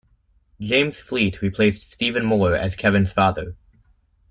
James 0.59 0.99
Fleet 0.99 1.43
replaced 1.43 1.91
Stephen 1.91 2.25
Moore 2.25 2.55
as 2.55 2.75
Kevin's 2.75 3.11
father. 3.13 3.55